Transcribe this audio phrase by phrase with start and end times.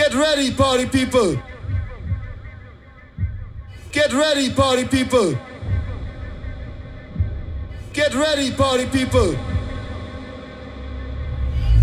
[0.00, 1.36] Get ready, party people.
[3.92, 5.38] Get ready, party people.
[7.92, 9.36] Get ready, party people.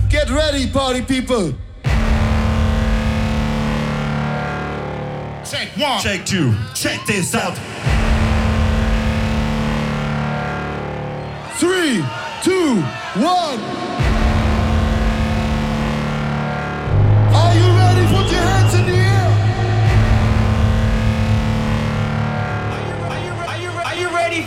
[0.09, 1.53] Get ready, party people.
[5.45, 6.01] Check one.
[6.01, 6.55] Check two.
[6.73, 7.55] Check this out.
[11.59, 12.03] Three,
[12.41, 12.81] two,
[13.21, 13.86] one.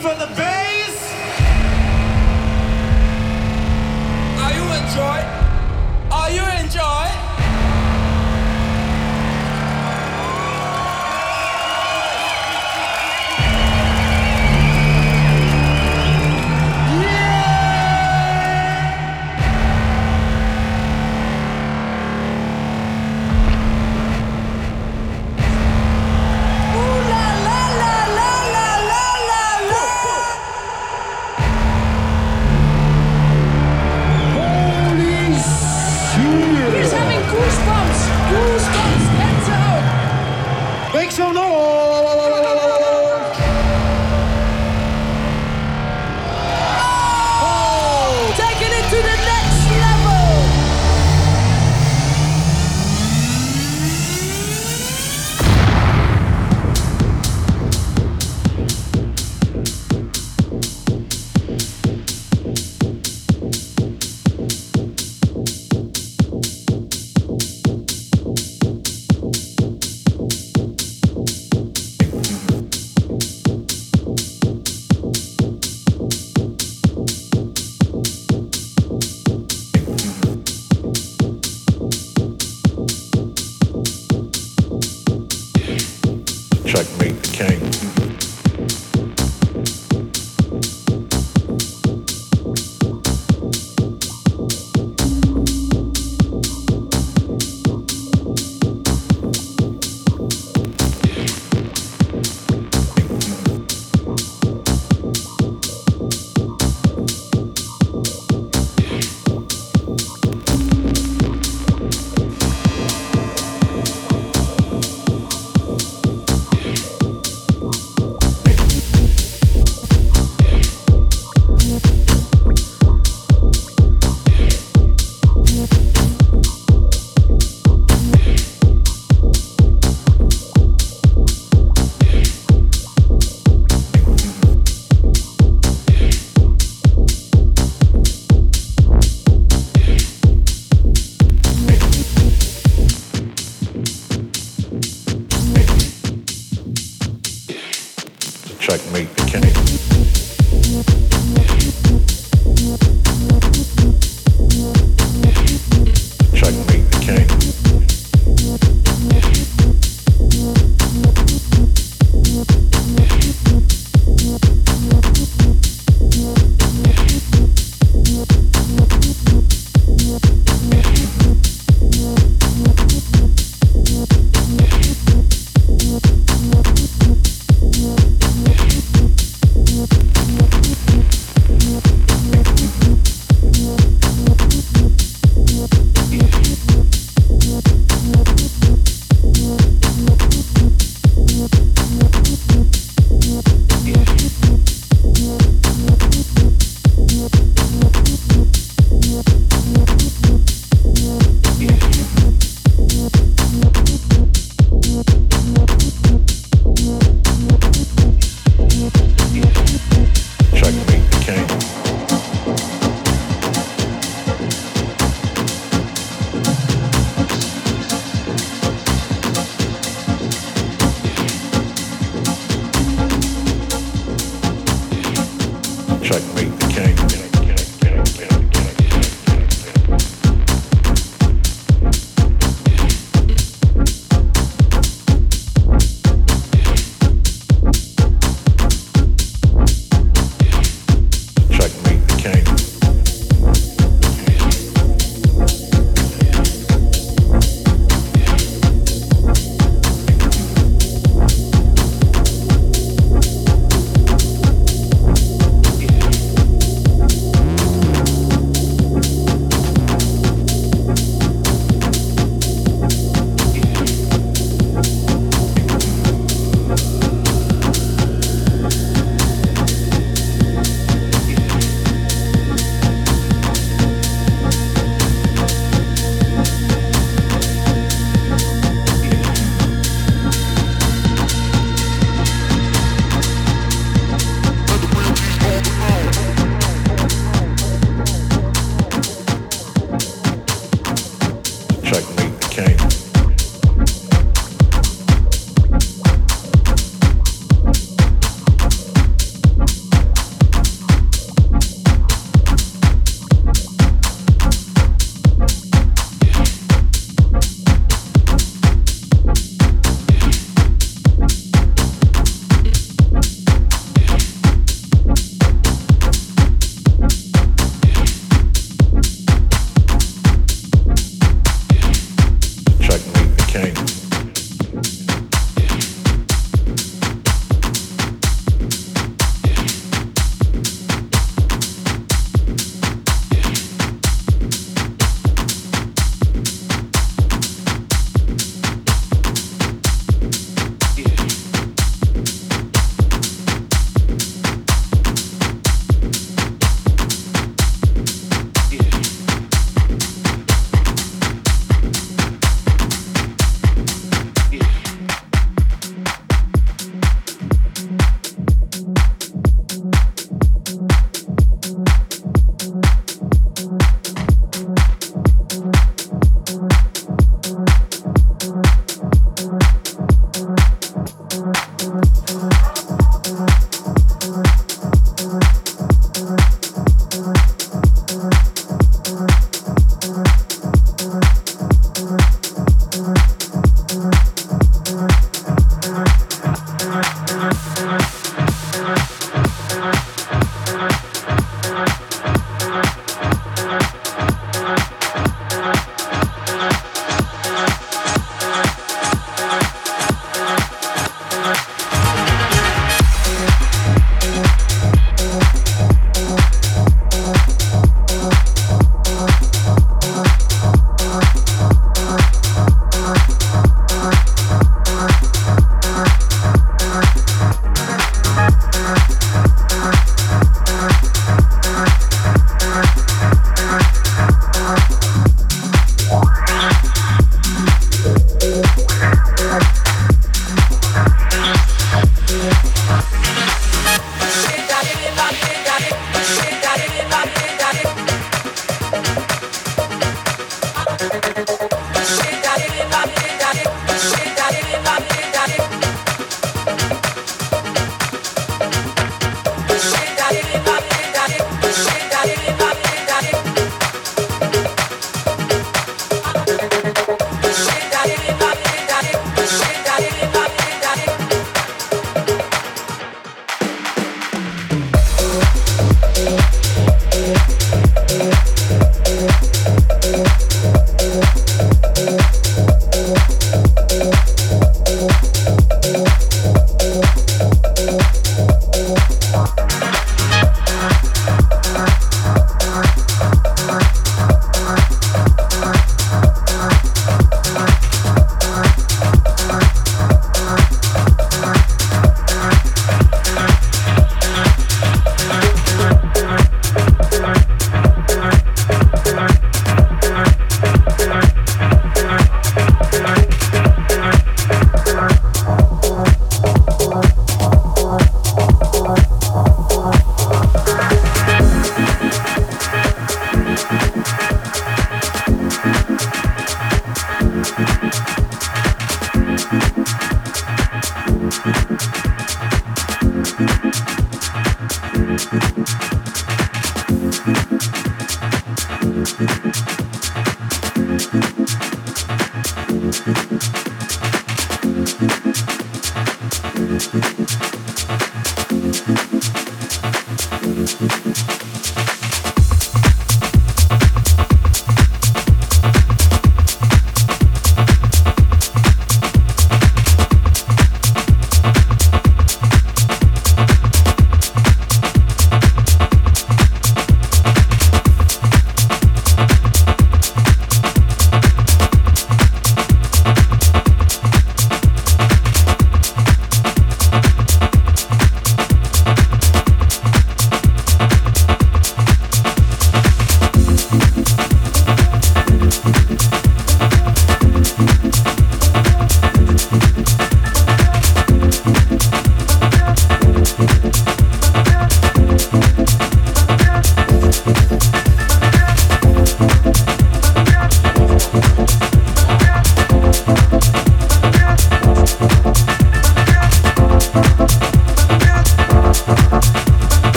[0.00, 1.12] For the bass?
[4.40, 5.39] Are you enjoy?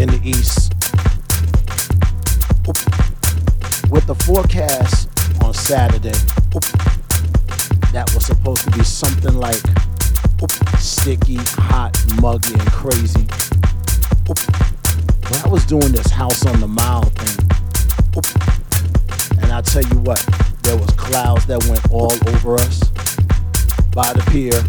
[0.00, 0.72] In the east.
[3.90, 5.08] With the forecast
[5.42, 6.16] on Saturday,
[7.92, 9.60] that was supposed to be something like
[10.78, 13.24] sticky, hot, muggy, and crazy.
[14.26, 17.46] When I was doing this house on the mile thing,
[19.42, 20.20] and I tell you what,
[20.62, 22.80] there was clouds that went all over us
[23.94, 24.60] by the pier.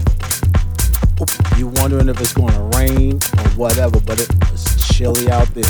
[1.57, 4.29] You wondering if it's going to rain or whatever, but it
[4.97, 5.63] chilly out there.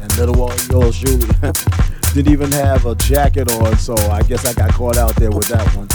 [0.00, 1.26] And little old yours Julie
[2.14, 5.48] didn't even have a jacket on, so I guess I got caught out there with
[5.48, 5.88] that one.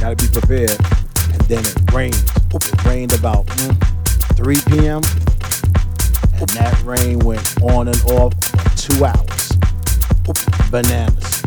[0.00, 0.76] Gotta be prepared.
[1.30, 2.24] And then it rained.
[2.52, 3.78] It rained about mm,
[4.34, 5.02] 3 p.m.
[6.40, 9.52] And that rain went on and off for two hours.
[10.68, 11.44] Bananas.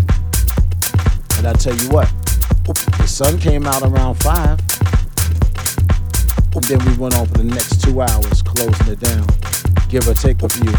[1.38, 2.08] And I tell you what,
[2.64, 4.75] the sun came out around 5.
[6.62, 9.28] Then we went on for the next two hours, closing it down.
[9.90, 10.72] Give or take a few.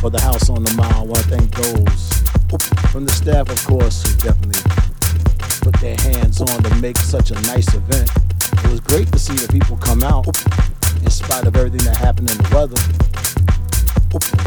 [0.00, 2.08] For the house on the mile, to thank those
[2.90, 4.62] from the staff, of course, who definitely
[5.60, 8.08] put their hands on to make such a nice event.
[8.64, 10.26] It was great to see the people come out
[11.04, 12.80] in spite of everything that happened in the weather.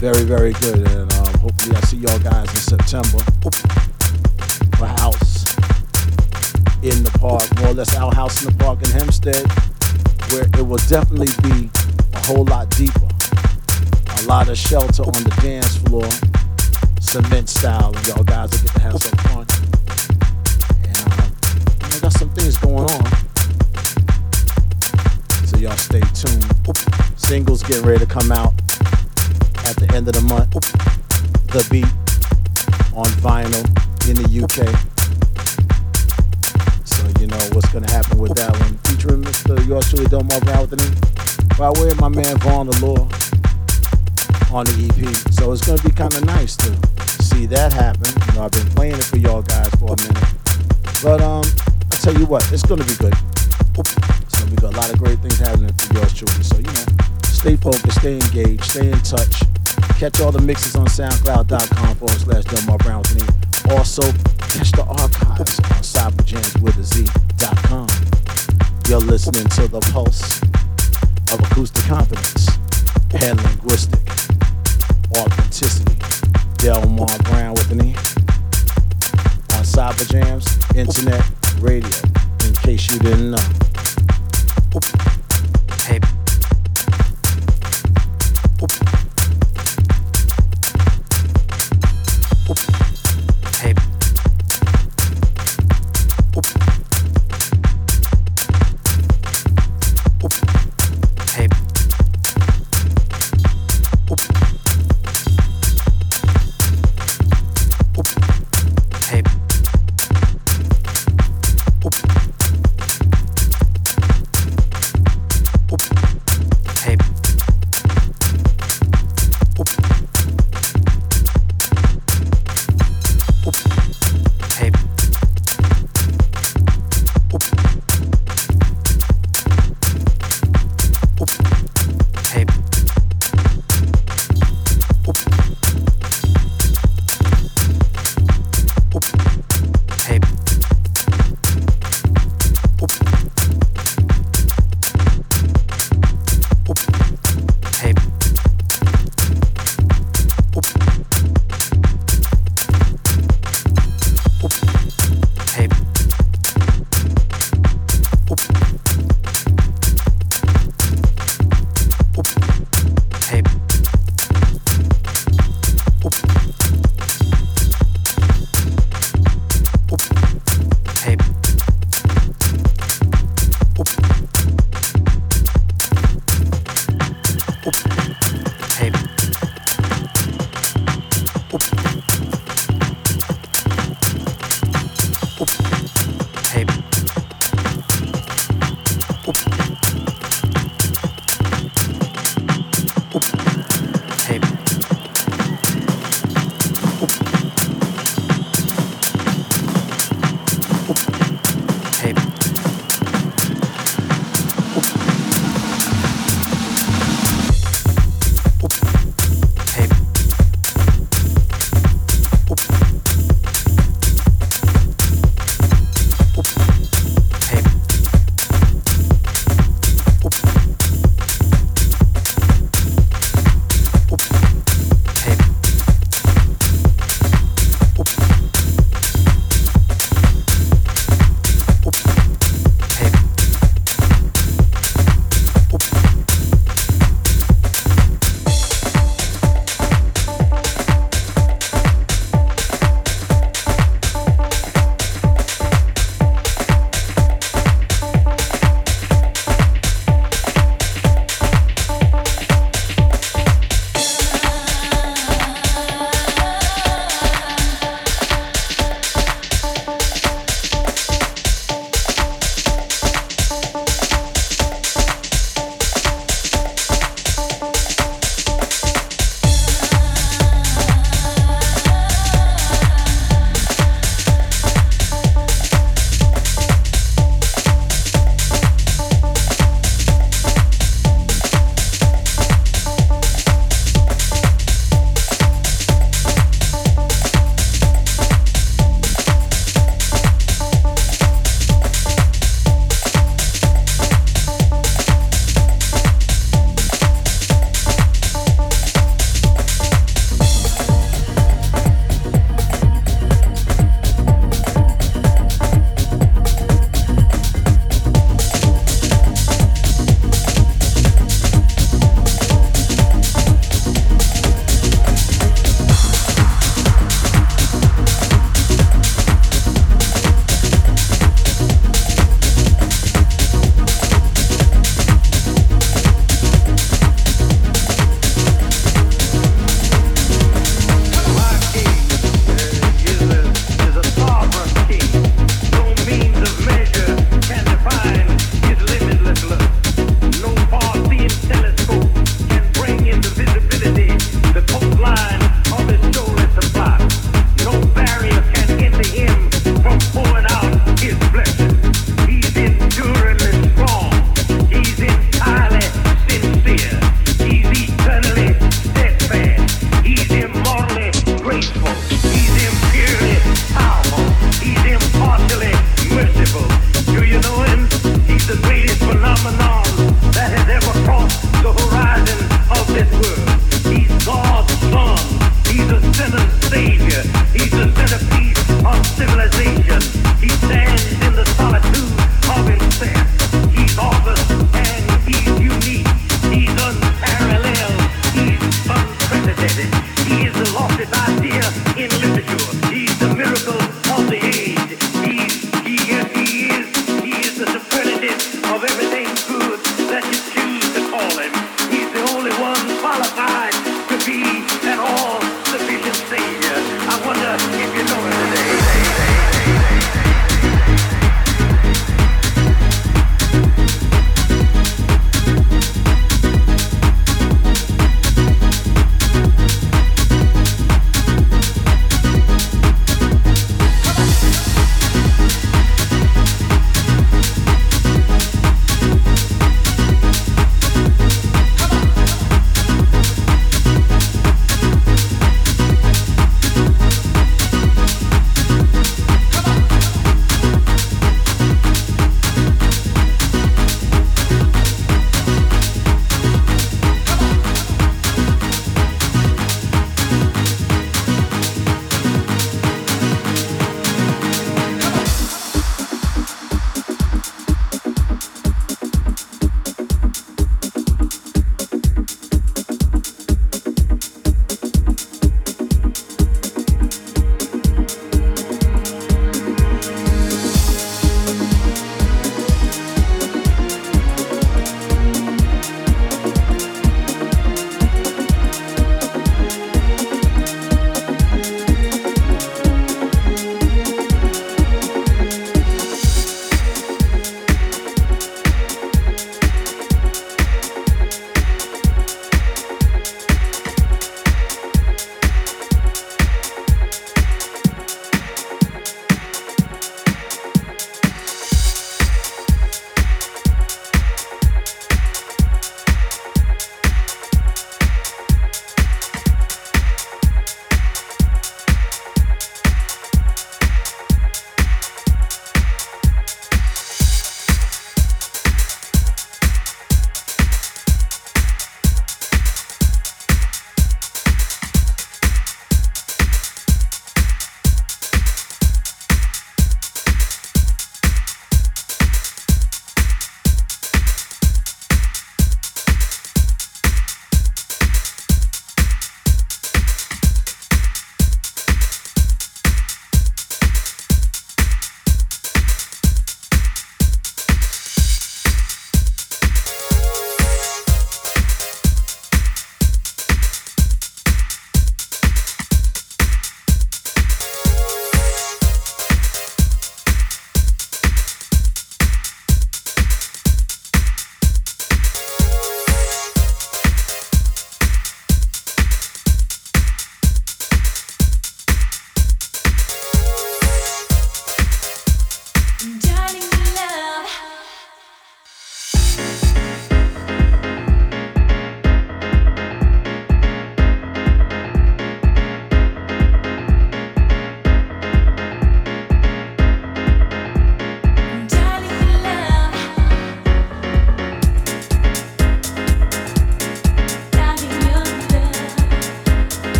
[0.00, 0.88] Very, very good.
[0.88, 3.18] And um, hopefully, I see y'all guys in September
[4.78, 5.54] for House
[6.82, 9.46] in the Park, more or less our house in the park in Hempstead,
[10.32, 11.68] where it will definitely be
[12.14, 13.06] a whole lot deeper.
[14.20, 16.08] A lot of shelter on the dance floor,
[17.00, 19.46] cement style, and y'all guys will get to have some fun.
[20.84, 21.36] And um,
[21.82, 23.04] you know, got some things going on.
[25.46, 26.46] So y'all stay tuned.
[27.18, 28.54] Singles getting ready to come out
[29.68, 30.52] at the end of the month.
[31.52, 31.84] The Beat
[32.96, 33.64] on vinyl
[34.08, 34.64] in the UK.
[36.86, 38.78] So you know what's gonna happen with that one.
[39.02, 39.58] Featuring Mr.
[39.66, 40.94] Yours truly Delmar Brown with the name.
[41.58, 43.10] By way of my man Vaughn the Law
[44.54, 45.10] on the EP.
[45.34, 46.70] So it's gonna be kinda nice to
[47.18, 48.06] see that happen.
[48.06, 50.22] You know, I've been playing it for y'all guys for a minute.
[51.02, 51.42] But um
[51.90, 53.12] I tell you what, it's gonna be good.
[54.30, 56.46] So we got a lot of great things happening for yours truly.
[56.46, 56.86] So you know,
[57.26, 59.42] stay focused, stay engaged, stay in touch.
[59.98, 63.02] Catch all the mixes on SoundCloud.com forward slash Delmar Brown.
[63.74, 64.06] Also,
[64.46, 68.11] catch the archives on cyberjamswithaz.com.
[68.92, 70.42] You're listening to the pulse
[71.32, 72.46] of acoustic confidence
[73.24, 74.06] and linguistic
[75.16, 75.96] authenticity.
[77.24, 77.94] Brown with an E
[79.56, 81.24] on Cyberjamz Internet
[81.62, 81.88] Radio.
[82.46, 85.11] In case you didn't know.